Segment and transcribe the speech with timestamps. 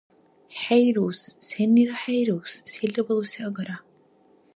[0.59, 1.21] ХӀейрус!
[1.47, 3.77] Сеннира хӀейрус, селра балуси агара.